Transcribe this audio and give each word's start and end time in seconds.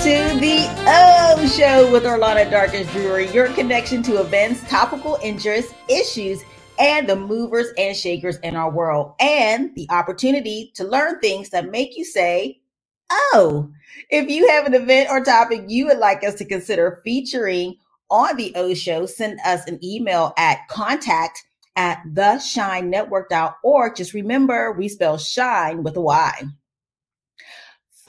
to 0.00 0.40
the 0.40 0.66
Ohh 0.86 1.58
Show 1.58 1.92
with 1.92 2.04
Orlana 2.04 2.50
Darkins 2.50 2.86
Drewery, 2.86 3.30
your 3.34 3.48
connection 3.48 4.02
to 4.04 4.22
events, 4.22 4.66
topical 4.66 5.18
interests, 5.22 5.74
issues, 5.90 6.42
and 6.78 7.06
the 7.06 7.16
movers 7.16 7.66
and 7.76 7.94
shakers 7.94 8.38
in 8.38 8.56
our 8.56 8.70
world, 8.70 9.12
and 9.20 9.74
the 9.74 9.86
opportunity 9.90 10.72
to 10.76 10.84
learn 10.84 11.20
things 11.20 11.50
that 11.50 11.70
make 11.70 11.98
you 11.98 12.06
say, 12.06 12.62
Oh, 13.10 13.70
if 14.08 14.30
you 14.30 14.48
have 14.48 14.64
an 14.64 14.72
event 14.72 15.10
or 15.10 15.22
topic 15.22 15.64
you 15.68 15.84
would 15.88 15.98
like 15.98 16.24
us 16.24 16.36
to 16.36 16.46
consider 16.46 17.02
featuring 17.04 17.76
on 18.10 18.38
the 18.38 18.54
Ohh 18.56 18.74
Show, 18.74 19.04
send 19.04 19.38
us 19.44 19.66
an 19.66 19.78
email 19.84 20.32
at 20.38 20.66
contact 20.68 21.44
at 21.76 22.02
theshinenetwork.org. 22.14 23.96
Just 23.96 24.14
remember, 24.14 24.72
we 24.72 24.88
spell 24.88 25.18
shine 25.18 25.82
with 25.82 25.94
a 25.98 26.00
Y. 26.00 26.44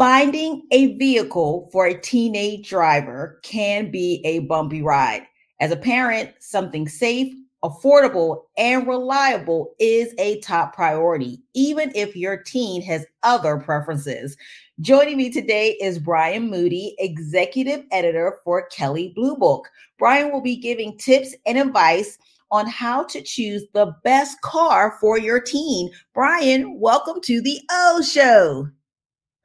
Finding 0.02 0.64
a 0.72 0.96
vehicle 0.96 1.70
for 1.72 1.86
a 1.86 1.94
teenage 1.94 2.68
driver 2.68 3.40
can 3.44 3.92
be 3.92 4.20
a 4.26 4.40
bumpy 4.40 4.82
ride. 4.82 5.28
As 5.60 5.70
a 5.70 5.76
parent, 5.76 6.32
something 6.40 6.88
safe, 6.90 7.32
affordable, 7.64 8.46
and 8.58 8.88
reliable 8.88 9.76
is 9.78 10.16
a 10.18 10.40
top 10.40 10.74
priority, 10.74 11.44
even 11.54 11.92
if 11.94 12.16
your 12.16 12.36
teen 12.36 12.82
has 12.82 13.06
other 13.22 13.58
preferences. 13.58 14.36
Joining 14.80 15.18
me 15.18 15.32
today 15.32 15.78
is 15.80 16.00
Brian 16.00 16.50
Moody, 16.50 16.96
executive 16.98 17.86
editor 17.92 18.40
for 18.44 18.66
Kelley 18.70 19.14
Blue 19.16 19.38
Book. 19.38 19.70
Brian 20.00 20.32
will 20.32 20.42
be 20.42 20.56
giving 20.56 20.98
tips 20.98 21.36
and 21.46 21.60
advice 21.60 22.18
on 22.50 22.66
how 22.66 23.04
to 23.04 23.22
choose 23.22 23.66
the 23.76 23.96
best 24.04 24.42
car 24.42 24.98
for 25.00 25.20
your 25.20 25.40
teen. 25.40 25.92
Brian, 26.16 26.80
welcome 26.80 27.22
to 27.22 27.40
the 27.40 27.62
Ohh 27.70 28.02
Show. 28.02 28.68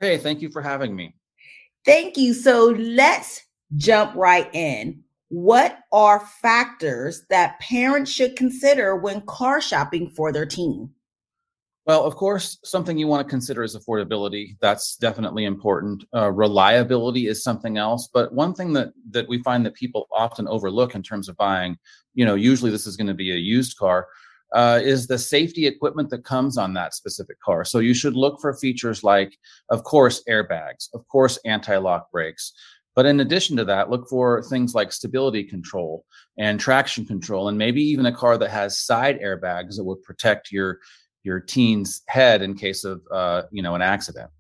Hey, 0.01 0.19
thank 0.19 0.43
you 0.43 0.51
for 0.51 0.61
having 0.61 0.95
me. 0.95 1.15
Thank 1.85 2.17
you. 2.17 2.35
So 2.35 2.67
let's 2.79 3.43
jump 3.77 4.15
right 4.15 4.53
in. 4.55 5.03
What 5.29 5.79
are 5.93 6.21
factors 6.43 7.23
that 7.31 7.59
parents 7.61 8.11
should 8.11 8.37
consider 8.37 8.97
when 8.97 9.23
car 9.23 9.61
shopping 9.61 10.11
for 10.11 10.33
their 10.33 10.47
teen? 10.47 10.91
Well, 11.87 12.05
of 12.05 12.17
course, 12.17 12.59
something 12.65 12.99
you 12.99 13.07
want 13.07 13.27
to 13.27 13.31
consider 13.31 13.63
is 13.63 13.77
affordability. 13.77 14.57
That's 14.61 14.97
definitely 14.97 15.45
important. 15.45 16.05
Uh, 16.13 16.33
reliability 16.33 17.29
is 17.29 17.45
something 17.45 17.79
else. 17.79 18.09
But 18.13 18.33
one 18.33 18.55
thing 18.55 18.73
that 18.73 18.89
that 19.11 19.29
we 19.29 19.41
find 19.43 19.65
that 19.65 19.75
people 19.75 20.09
often 20.11 20.49
overlook 20.49 20.97
in 20.97 21.03
terms 21.03 21.29
of 21.29 21.37
buying, 21.37 21.77
you 22.15 22.25
know, 22.25 22.35
usually 22.35 22.73
this 22.73 22.89
is 22.89 22.97
going 22.97 23.07
to 23.07 23.15
be 23.15 23.31
a 23.31 23.37
used 23.37 23.77
car, 23.79 24.09
uh, 24.53 24.81
is 24.83 25.07
the 25.07 25.19
safety 25.19 25.67
equipment 25.67 26.11
that 26.11 26.25
comes 26.25 26.57
on 26.57 26.73
that 26.75 26.95
specific 26.95 27.41
car. 27.41 27.65
So 27.65 27.81
you 27.81 27.95
should 27.95 28.15
look 28.15 28.41
for 28.41 28.55
features 28.55 29.03
like, 29.03 29.37
of 29.71 29.85
course, 29.85 30.23
airbags, 30.29 30.89
of 30.95 31.07
course, 31.09 31.39
anti-lock 31.45 32.11
brakes. 32.11 32.53
But 32.95 33.07
in 33.07 33.21
addition 33.21 33.57
to 33.59 33.65
that, 33.67 33.91
look 33.91 34.09
for 34.09 34.43
things 34.45 34.75
like 34.75 34.91
stability 34.91 35.45
control 35.45 36.07
and 36.39 36.59
traction 36.59 37.05
control, 37.05 37.49
and 37.49 37.59
maybe 37.59 37.83
even 37.83 38.07
a 38.07 38.13
car 38.15 38.39
that 38.39 38.51
has 38.51 38.79
side 38.79 39.21
airbags 39.21 39.77
that 39.77 39.85
would 39.85 40.03
protect 40.03 40.51
your 40.51 40.81
your 41.23 41.41
teen's 41.41 42.03
head 42.09 42.41
in 42.41 42.55
case 42.55 42.85
of 42.85 43.03
uh, 43.13 43.43
you 43.51 43.63
know 43.63 43.75
an 43.75 43.83
accident. 43.83 44.31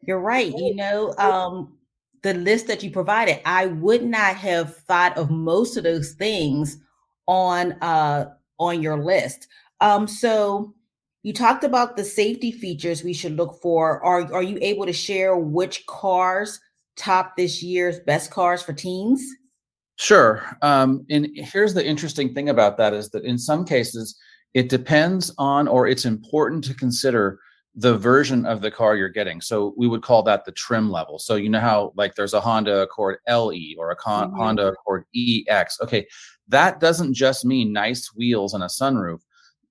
You're 0.00 0.20
right. 0.20 0.52
You 0.56 0.74
know, 0.74 1.14
um, 1.18 1.76
the 2.22 2.34
list 2.34 2.68
that 2.68 2.82
you 2.82 2.90
provided, 2.90 3.40
I 3.44 3.66
would 3.66 4.04
not 4.04 4.36
have 4.36 4.76
thought 4.78 5.18
of 5.18 5.30
most 5.30 5.76
of 5.76 5.84
those 5.84 6.12
things 6.12 6.78
on 7.26 7.72
uh, 7.82 8.30
on 8.58 8.82
your 8.82 9.02
list. 9.02 9.48
Um, 9.80 10.06
so 10.06 10.74
you 11.22 11.32
talked 11.32 11.64
about 11.64 11.96
the 11.96 12.04
safety 12.04 12.52
features 12.52 13.04
we 13.04 13.12
should 13.12 13.36
look 13.36 13.60
for. 13.62 14.02
Are 14.04 14.32
are 14.32 14.42
you 14.42 14.58
able 14.60 14.86
to 14.86 14.92
share 14.92 15.36
which 15.36 15.86
cars 15.86 16.60
top 16.96 17.36
this 17.36 17.62
year's 17.62 18.00
best 18.00 18.30
cars 18.30 18.62
for 18.62 18.72
teens? 18.72 19.24
Sure. 19.96 20.44
Um, 20.62 21.06
and 21.10 21.28
here's 21.34 21.74
the 21.74 21.86
interesting 21.86 22.34
thing 22.34 22.48
about 22.48 22.76
that 22.78 22.92
is 22.92 23.10
that 23.10 23.24
in 23.24 23.38
some 23.38 23.64
cases 23.64 24.16
it 24.54 24.68
depends 24.68 25.32
on 25.38 25.68
or 25.68 25.86
it's 25.86 26.04
important 26.04 26.64
to 26.64 26.74
consider 26.74 27.38
the 27.74 27.96
version 27.96 28.44
of 28.44 28.60
the 28.60 28.70
car 28.70 28.96
you're 28.96 29.08
getting. 29.08 29.40
So 29.40 29.72
we 29.76 29.88
would 29.88 30.02
call 30.02 30.22
that 30.24 30.44
the 30.44 30.52
trim 30.52 30.90
level. 30.90 31.18
So 31.18 31.36
you 31.36 31.48
know 31.48 31.60
how 31.60 31.92
like 31.96 32.14
there's 32.14 32.34
a 32.34 32.40
Honda 32.40 32.82
Accord 32.82 33.18
LE 33.28 33.74
or 33.78 33.90
a 33.90 33.96
con- 33.96 34.28
mm-hmm. 34.28 34.38
Honda 34.38 34.68
Accord 34.68 35.04
EX. 35.16 35.80
Okay, 35.80 36.06
that 36.48 36.80
doesn't 36.80 37.14
just 37.14 37.44
mean 37.44 37.72
nice 37.72 38.14
wheels 38.14 38.54
and 38.54 38.62
a 38.62 38.66
sunroof. 38.66 39.20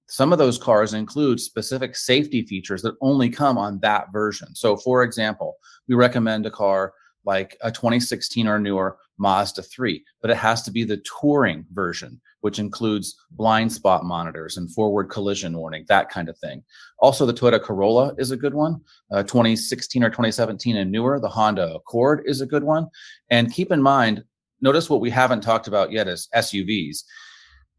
Some 0.07 0.33
of 0.33 0.39
those 0.39 0.57
cars 0.57 0.93
include 0.93 1.39
specific 1.39 1.95
safety 1.95 2.41
features 2.45 2.81
that 2.81 2.95
only 3.01 3.29
come 3.29 3.57
on 3.57 3.79
that 3.79 4.11
version. 4.11 4.53
So 4.55 4.75
for 4.75 5.03
example, 5.03 5.55
we 5.87 5.95
recommend 5.95 6.45
a 6.45 6.51
car 6.51 6.93
like 7.23 7.55
a 7.61 7.71
2016 7.71 8.47
or 8.47 8.59
newer 8.59 8.97
Mazda 9.21 9.61
3, 9.61 10.03
but 10.21 10.31
it 10.31 10.37
has 10.37 10.63
to 10.63 10.71
be 10.71 10.83
the 10.83 11.01
touring 11.19 11.63
version, 11.71 12.19
which 12.41 12.59
includes 12.59 13.15
blind 13.31 13.71
spot 13.71 14.03
monitors 14.03 14.57
and 14.57 14.69
forward 14.73 15.09
collision 15.09 15.55
warning, 15.55 15.85
that 15.87 16.09
kind 16.09 16.27
of 16.27 16.37
thing. 16.39 16.63
Also, 16.99 17.25
the 17.25 17.33
Toyota 17.33 17.61
Corolla 17.61 18.13
is 18.17 18.31
a 18.31 18.37
good 18.37 18.55
one. 18.55 18.81
Uh, 19.11 19.23
2016 19.23 20.03
or 20.03 20.09
2017 20.09 20.75
and 20.75 20.91
newer, 20.91 21.19
the 21.19 21.29
Honda 21.29 21.75
Accord 21.75 22.23
is 22.25 22.41
a 22.41 22.47
good 22.47 22.63
one. 22.63 22.87
And 23.29 23.53
keep 23.53 23.71
in 23.71 23.81
mind, 23.81 24.23
notice 24.59 24.89
what 24.89 25.01
we 25.01 25.11
haven't 25.11 25.41
talked 25.41 25.67
about 25.67 25.91
yet 25.91 26.07
is 26.07 26.27
SUVs. 26.35 27.03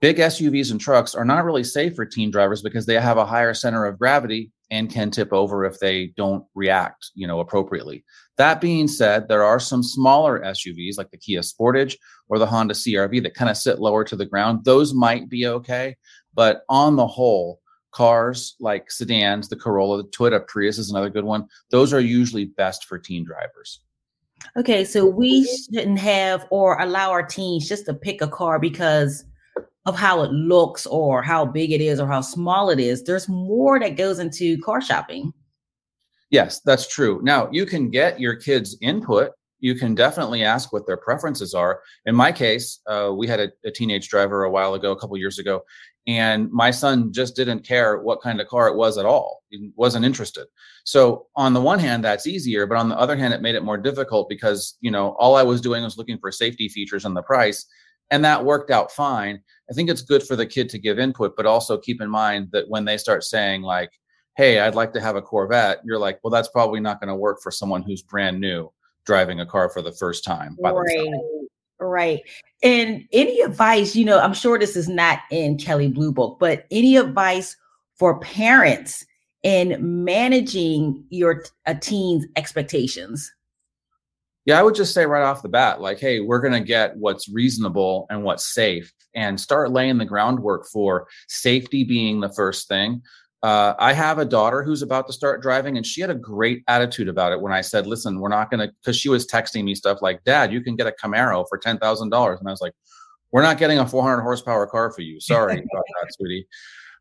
Big 0.01 0.19
SUVs 0.19 0.71
and 0.71 0.81
trucks 0.81 1.15
are 1.15 1.25
not 1.25 1.45
really 1.45 1.63
safe 1.63 1.95
for 1.95 2.07
teen 2.07 2.31
drivers 2.31 2.63
because 2.63 2.87
they 2.87 2.95
have 2.95 3.19
a 3.19 3.27
higher 3.27 3.55
center 3.55 3.85
of 3.85 3.99
gravity 3.99 4.51
and 4.73 4.91
can 4.91 5.11
tip 5.11 5.35
over 5.35 5.67
if 5.67 5.79
they 5.79 6.07
don't 6.17 6.45
react, 6.55 7.11
you 7.15 7.27
know, 7.27 7.41
appropriately. 7.41 8.03
That 8.39 8.59
being 8.59 8.89
said, 8.89 9.29
there 9.29 9.45
are 9.45 9.61
some 9.61 9.83
smaller 9.83 10.41
SUVs 10.41 10.97
like 10.97 11.11
the 11.11 11.19
Kia 11.19 11.41
Sportage 11.41 11.95
or 12.31 12.39
the 12.39 12.47
Honda 12.47 12.73
CRV 12.73 13.23
that 13.23 13.35
kind 13.35 13.51
of 13.51 13.59
sit 13.59 13.81
lower 13.81 14.03
to 14.03 14.17
the 14.17 14.25
ground. 14.25 14.65
Those 14.65 14.95
might 14.95 15.29
be 15.29 15.47
okay, 15.47 15.95
but 16.35 16.63
on 16.71 16.97
the 16.97 17.07
whole, 17.07 17.61
cars 17.91 18.57
like 18.61 18.91
sedans, 18.91 19.51
the 19.51 19.57
Corolla, 19.57 19.99
the 19.99 20.09
Toyota 20.09 20.47
Prius 20.49 20.79
is 20.79 20.91
another 20.91 21.11
good 21.11 21.25
one. 21.25 21.47
Those 21.71 21.93
are 21.93 22.01
usually 22.01 22.47
best 22.47 22.87
for 22.87 22.99
teen 22.99 23.27
drivers. 23.27 23.81
Okay, 24.57 24.85
so 24.85 25.05
we 25.05 25.45
shouldn't 25.45 25.99
have 25.99 26.47
or 26.51 26.81
allow 26.81 27.11
our 27.11 27.23
teens 27.23 27.69
just 27.69 27.85
to 27.85 27.93
pick 27.93 28.23
a 28.23 28.27
car 28.27 28.59
because 28.59 29.27
of 29.87 29.97
how 29.97 30.23
it 30.23 30.31
looks 30.31 30.87
or 30.87 31.23
how 31.23 31.45
big 31.45 31.73
it 31.73 31.81
is 31.81 31.99
or 31.99 32.07
how 32.07 32.21
small 32.21 32.71
it 32.71 32.79
is. 32.79 33.03
There's 33.03 33.29
more 33.29 33.81
that 33.81 33.97
goes 33.97 34.19
into 34.19 34.61
car 34.63 34.81
shopping. 34.81 35.33
Yes, 36.31 36.61
that's 36.65 36.89
true. 36.89 37.21
Now, 37.23 37.49
you 37.53 37.67
can 37.67 37.91
get 37.91 38.21
your 38.21 38.37
kids' 38.37 38.77
input. 38.81 39.33
You 39.61 39.75
can 39.75 39.95
definitely 39.95 40.43
ask 40.43 40.73
what 40.73 40.87
their 40.87 40.97
preferences 40.97 41.53
are. 41.53 41.83
In 42.07 42.15
my 42.15 42.33
case, 42.33 42.81
uh, 42.87 43.13
we 43.15 43.29
had 43.29 43.39
a, 43.39 43.51
a, 43.65 43.71
teenage 43.71 44.09
driver 44.09 44.43
a 44.43 44.51
while 44.51 44.75
ago, 44.75 44.91
a 44.93 44.99
couple 44.99 45.17
years 45.19 45.39
ago, 45.39 45.63
and 46.07 46.51
my 46.51 46.71
son 46.71 47.13
just 47.13 47.37
didn't 47.37 47.67
care 47.67 48.01
what 48.01 48.23
kind 48.23 48.41
of 48.41 48.49
car 48.49 48.67
it 48.67 48.77
was 48.77 48.99
at 48.99 49.07
all. 49.07 49.43
He 49.51 49.71
wasn't 49.77 50.05
interested. 50.05 50.47
So, 50.85 51.27
on 51.37 51.53
the 51.53 51.61
one 51.61 51.79
hand, 51.79 52.03
that's 52.03 52.27
easier, 52.27 52.67
but 52.67 52.79
on 52.79 52.89
the 52.89 52.99
other 52.99 53.15
hand, 53.15 53.35
it 53.35 53.43
made 53.43 53.55
it 53.55 53.63
more 53.63 53.79
difficult 53.79 54.29
because 54.29 54.77
you 54.81 54.91
know 54.91 55.11
all 55.19 55.37
I 55.37 55.45
was 55.45 55.61
doing 55.61 55.85
was 55.85 55.99
looking 55.99 56.19
for 56.19 56.33
safety 56.33 56.69
features 56.69 57.05
and 57.05 57.15
the 57.15 57.23
price, 57.23 57.67
and 58.13 58.25
that 58.25 58.45
worked 58.45 58.71
out 58.71 58.93
fine. 58.93 59.43
I 59.69 59.75
think 59.75 59.91
it's 59.91 60.03
good 60.03 60.23
for 60.23 60.37
the 60.37 60.47
kid 60.47 60.69
to 60.69 60.79
give 60.79 60.99
input, 60.99 61.35
but 61.37 61.47
also 61.47 61.79
keep 61.79 62.01
in 62.01 62.11
mind 62.11 62.51
that 62.53 62.69
when 62.69 62.85
they 62.85 62.99
start 62.99 63.25
saying 63.25 63.63
like, 63.63 63.91
"Hey, 64.37 64.61
I'd 64.61 64.75
like 64.75 64.93
to 64.93 65.01
have 65.01 65.17
a 65.17 65.23
Corvette," 65.23 65.81
you're 65.85 65.99
like, 65.99 66.21
"Well, 66.23 66.31
that's 66.31 66.49
probably 66.49 66.79
not 66.79 67.01
going 67.01 67.09
to 67.09 67.17
work 67.17 67.41
for 67.43 67.51
someone 67.51 67.83
who's 67.83 68.03
brand 68.03 68.39
new 68.39 68.71
driving 69.07 69.41
a 69.41 69.47
car 69.47 69.71
for 69.71 69.83
the 69.83 69.93
first 69.93 70.25
time." 70.25 70.57
right. 70.63 71.09
Right. 71.81 72.21
And 72.63 73.09
any 73.13 73.41
advice, 73.41 73.97
you 73.97 74.05
know, 74.05 74.21
I'm 74.21 74.35
sure 74.35 74.57
this 74.57 74.77
is 74.77 74.89
not 74.89 75.19
in 75.33 75.59
Kelley 75.59 75.89
Blue 75.89 76.13
Book, 76.13 76.37
but 76.39 76.67
any 76.71 76.97
advice 76.97 77.57
for 77.97 78.21
parents 78.21 79.05
in 79.43 79.77
managing 80.05 81.05
your 81.09 81.45
a 81.67 81.75
teen's 81.75 82.27
expectations? 82.37 83.33
Yeah, 84.45 84.59
I 84.59 84.63
would 84.63 84.75
just 84.75 84.93
say 84.93 85.07
right 85.07 85.23
off 85.23 85.43
the 85.43 85.49
bat, 85.49 85.81
like, 85.81 86.01
hey, 86.01 86.21
we're 86.21 86.41
going 86.41 86.53
to 86.53 86.61
get 86.61 86.97
what's 86.97 87.29
reasonable 87.29 88.07
and 88.11 88.25
what's 88.25 88.53
safe 88.53 88.93
and 89.15 89.41
start 89.41 89.71
laying 89.71 89.99
the 89.99 90.05
groundwork 90.05 90.67
for 90.67 91.07
safety 91.29 91.85
being 91.85 92.21
the 92.21 92.33
first 92.33 92.67
thing. 92.67 93.03
Uh, 93.43 93.75
I 93.79 93.93
have 93.93 94.19
a 94.19 94.25
daughter 94.25 94.63
who's 94.63 94.83
about 94.83 95.07
to 95.09 95.13
start 95.13 95.43
driving, 95.43 95.77
and 95.77 95.85
she 95.85 96.01
had 96.01 96.11
a 96.11 96.15
great 96.15 96.63
attitude 96.69 97.09
about 97.09 97.33
it 97.33 97.41
when 97.41 97.53
I 97.53 97.61
said, 97.61 97.87
listen, 97.87 98.21
we're 98.21 98.29
not 98.29 98.51
going 98.51 98.67
to, 98.67 98.73
because 98.81 98.97
she 98.97 99.09
was 99.09 99.27
texting 99.27 99.65
me 99.65 99.75
stuff 99.75 99.99
like, 100.01 100.23
Dad, 100.25 100.53
you 100.53 100.61
can 100.61 100.77
get 100.77 100.87
a 100.87 100.93
Camaro 100.93 101.45
for 101.49 101.59
$10,000. 101.59 102.03
And 102.03 102.49
I 102.49 102.51
was 102.51 102.61
like, 102.61 102.75
we're 103.33 103.43
not 103.43 103.59
getting 103.59 103.79
a 103.79 103.89
400 103.89 104.23
horsepower 104.23 104.67
car 104.67 104.93
for 104.93 105.01
you. 105.03 105.19
Sorry 105.21 105.55
about 105.55 105.85
that, 106.01 106.13
sweetie. 106.13 106.47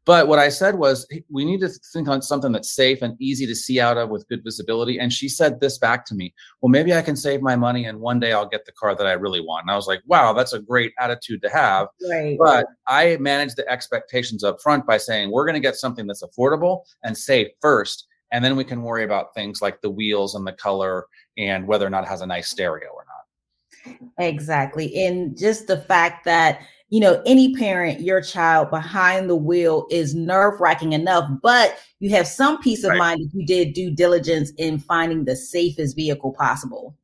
But 0.04 0.28
what 0.28 0.40
I 0.40 0.50
said 0.50 0.80
was, 0.80 1.08
we 1.30 1.46
need 1.46 1.60
to 1.60 1.70
think 1.94 2.08
on 2.08 2.24
something 2.24 2.52
that's 2.52 2.74
safe 2.74 3.04
and 3.04 3.16
easy 3.22 3.46
to 3.46 3.56
see 3.56 3.80
out 3.80 3.98
of 3.98 4.10
with 4.10 4.28
good 4.28 4.44
visibility. 4.44 5.00
And 5.00 5.14
she 5.14 5.30
said 5.30 5.60
this 5.60 5.78
back 5.78 6.06
to 6.08 6.16
me 6.16 6.34
Well, 6.62 6.72
maybe 6.72 6.94
I 6.94 7.04
can 7.04 7.16
save 7.16 7.42
my 7.42 7.56
money 7.56 7.86
and 7.86 8.00
one 8.00 8.20
day 8.20 8.34
I'll 8.34 8.50
get 8.50 8.66
the 8.66 8.72
car 8.72 8.96
that 8.96 9.06
I 9.06 9.12
really 9.14 9.42
want. 9.42 9.64
And 9.64 9.72
I 9.72 9.76
was 9.76 9.86
like, 9.86 10.02
wow, 10.08 10.34
that's 10.34 10.54
a 10.54 10.60
great 10.60 10.92
attitude 11.00 11.44
to 11.44 11.50
have. 11.50 11.88
Right. 12.10 12.36
But 12.40 12.66
I 12.88 13.18
managed 13.18 13.58
the 13.58 13.70
expectations 13.70 14.44
up 14.44 14.60
front 14.62 14.88
by 14.88 14.98
saying, 14.98 15.32
we're 15.32 15.46
going 15.46 15.54
to 15.54 15.60
get 15.60 15.76
something 15.76 16.08
that's 16.08 16.24
affordable 16.24 16.82
and 17.04 17.16
safe 17.16 17.50
first. 17.62 18.08
and 18.32 18.44
then 18.44 18.56
we 18.56 18.64
can 18.64 18.82
worry 18.82 19.04
about 19.04 19.34
things 19.34 19.62
like 19.62 19.82
the 19.82 19.90
wheels 19.90 20.36
and 20.36 20.48
the 20.48 20.54
color 20.54 21.06
and 21.38 21.68
whether 21.68 21.86
or 21.86 21.90
not 21.90 22.04
it 22.04 22.08
has 22.08 22.22
a 22.22 22.26
nice 22.26 22.50
stereo 22.50 22.90
or 22.90 23.06
not. 23.06 24.12
Exactly. 24.18 25.06
And 25.06 25.38
just 25.38 25.68
the 25.68 25.82
fact 25.82 26.26
that, 26.26 26.62
you 26.92 27.00
know, 27.00 27.22
any 27.26 27.56
parent, 27.56 28.02
your 28.02 28.22
child 28.22 28.70
behind 28.70 29.30
the 29.30 29.36
wheel 29.36 29.88
is 29.90 30.14
nerve 30.14 30.60
wracking 30.60 30.92
enough, 30.92 31.28
but 31.42 31.80
you 32.00 32.10
have 32.10 32.28
some 32.28 32.62
peace 32.62 32.84
of 32.84 32.90
right. 32.90 33.00
mind 33.00 33.22
if 33.22 33.34
you 33.34 33.46
did 33.46 33.74
due 33.74 33.90
diligence 33.90 34.52
in 34.58 34.78
finding 34.78 35.24
the 35.24 35.36
safest 35.36 35.96
vehicle 35.96 36.34
possible. 36.34 36.98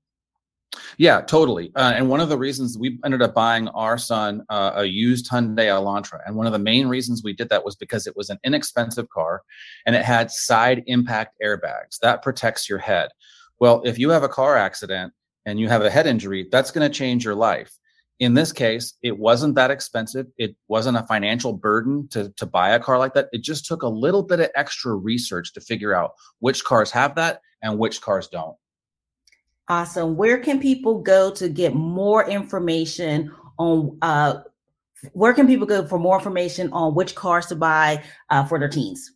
Yeah, 0.97 1.21
totally. 1.21 1.71
Uh, 1.73 1.93
and 1.95 2.09
one 2.09 2.19
of 2.19 2.27
the 2.27 2.37
reasons 2.37 2.77
we 2.77 2.99
ended 3.05 3.21
up 3.21 3.33
buying 3.33 3.69
our 3.69 3.97
son 3.97 4.43
uh, 4.49 4.73
a 4.75 4.83
used 4.83 5.31
Hyundai 5.31 5.67
Elantra, 5.67 6.19
and 6.25 6.35
one 6.35 6.47
of 6.47 6.53
the 6.53 6.59
main 6.59 6.87
reasons 6.87 7.23
we 7.23 7.31
did 7.31 7.47
that 7.47 7.63
was 7.63 7.77
because 7.77 8.07
it 8.07 8.15
was 8.17 8.29
an 8.29 8.39
inexpensive 8.43 9.09
car, 9.09 9.43
and 9.85 9.95
it 9.95 10.03
had 10.03 10.31
side 10.31 10.83
impact 10.87 11.35
airbags 11.41 11.97
that 12.01 12.21
protects 12.21 12.67
your 12.67 12.79
head. 12.79 13.09
Well, 13.61 13.81
if 13.85 13.97
you 13.97 14.09
have 14.09 14.23
a 14.23 14.29
car 14.29 14.57
accident 14.57 15.13
and 15.45 15.61
you 15.61 15.69
have 15.69 15.81
a 15.81 15.89
head 15.89 16.07
injury, 16.07 16.47
that's 16.51 16.71
going 16.71 16.89
to 16.89 16.95
change 16.95 17.23
your 17.23 17.35
life. 17.35 17.71
In 18.19 18.33
this 18.33 18.51
case, 18.51 18.93
it 19.03 19.19
wasn't 19.19 19.55
that 19.55 19.69
expensive. 19.69 20.25
It 20.37 20.55
wasn't 20.67 20.97
a 20.97 21.03
financial 21.03 21.53
burden 21.53 22.07
to, 22.09 22.29
to 22.37 22.45
buy 22.47 22.69
a 22.69 22.79
car 22.79 22.97
like 22.97 23.13
that. 23.13 23.29
It 23.31 23.43
just 23.43 23.65
took 23.65 23.83
a 23.83 23.87
little 23.87 24.23
bit 24.23 24.39
of 24.39 24.49
extra 24.55 24.95
research 24.95 25.53
to 25.53 25.61
figure 25.61 25.93
out 25.93 26.13
which 26.39 26.63
cars 26.63 26.89
have 26.91 27.13
that 27.15 27.41
and 27.61 27.77
which 27.77 28.01
cars 28.01 28.27
don't. 28.27 28.55
Awesome. 29.69 30.15
Where 30.15 30.39
can 30.39 30.59
people 30.59 31.01
go 31.01 31.29
to 31.31 31.49
get 31.49 31.75
more 31.75 32.27
information 32.27 33.31
on 33.59 33.97
uh, 34.01 34.41
where 35.13 35.33
can 35.33 35.45
people 35.45 35.67
go 35.67 35.85
for 35.85 35.99
more 35.99 36.17
information 36.17 36.71
on 36.71 36.95
which 36.95 37.13
cars 37.15 37.45
to 37.47 37.55
buy 37.55 38.03
uh, 38.29 38.45
for 38.45 38.57
their 38.57 38.69
teens? 38.69 39.11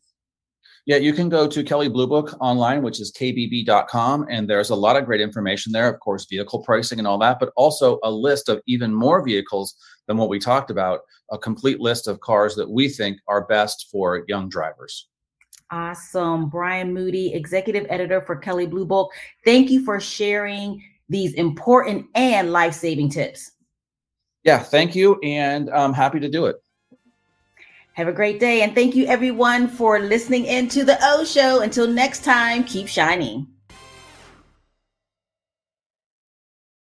Yeah, 0.87 0.97
you 0.97 1.13
can 1.13 1.29
go 1.29 1.47
to 1.47 1.63
Kelley 1.63 1.89
Blue 1.89 2.07
Book 2.07 2.35
online, 2.41 2.81
which 2.81 2.99
is 2.99 3.11
kbb.com, 3.11 4.25
and 4.29 4.49
there's 4.49 4.71
a 4.71 4.75
lot 4.75 4.95
of 4.95 5.05
great 5.05 5.21
information 5.21 5.71
there. 5.71 5.87
Of 5.87 5.99
course, 5.99 6.25
vehicle 6.25 6.63
pricing 6.63 6.97
and 6.97 7.07
all 7.07 7.19
that, 7.19 7.39
but 7.39 7.53
also 7.55 7.99
a 8.03 8.09
list 8.09 8.49
of 8.49 8.61
even 8.65 8.91
more 8.91 9.23
vehicles 9.23 9.75
than 10.07 10.17
what 10.17 10.29
we 10.29 10.39
talked 10.39 10.71
about, 10.71 11.01
a 11.29 11.37
complete 11.37 11.79
list 11.79 12.07
of 12.07 12.19
cars 12.19 12.55
that 12.55 12.69
we 12.69 12.89
think 12.89 13.19
are 13.27 13.45
best 13.45 13.89
for 13.91 14.23
young 14.27 14.49
drivers. 14.49 15.07
Awesome. 15.69 16.49
Brian 16.49 16.93
Moody, 16.93 17.33
executive 17.33 17.85
editor 17.89 18.21
for 18.21 18.35
Kelley 18.35 18.65
Blue 18.65 18.85
Book. 18.85 19.11
Thank 19.45 19.69
you 19.69 19.85
for 19.85 19.99
sharing 19.99 20.83
these 21.09 21.33
important 21.35 22.07
and 22.15 22.51
life 22.51 22.73
saving 22.73 23.09
tips. 23.09 23.51
Yeah, 24.43 24.59
thank 24.59 24.95
you. 24.95 25.19
And 25.23 25.69
I'm 25.69 25.93
happy 25.93 26.19
to 26.19 26.29
do 26.29 26.47
it. 26.47 26.55
Have 27.93 28.07
a 28.07 28.13
great 28.13 28.39
day. 28.39 28.61
And 28.61 28.73
thank 28.73 28.95
you, 28.95 29.05
everyone, 29.05 29.67
for 29.67 29.99
listening 29.99 30.45
in 30.45 30.69
to 30.69 30.85
the 30.85 30.97
Ohh 31.03 31.25
Show. 31.25 31.61
Until 31.61 31.87
next 31.87 32.23
time, 32.23 32.63
keep 32.63 32.87
shining. 32.87 33.47